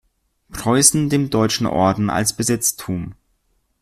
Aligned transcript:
Preußen 0.51 1.11
dem 1.11 1.29
Deutschen 1.29 1.67
Orden 1.67 2.09
als 2.09 2.35
Besitztum. 2.35 3.13